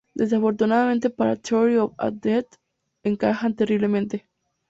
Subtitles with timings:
[0.15, 2.47] Desafortunadamente para Theory Of A Deadman,
[3.03, 4.27] encajan terriblemente".